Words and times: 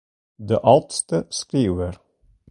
De 0.47 0.57
âldste 0.71 1.17
skriuwer. 1.39 1.95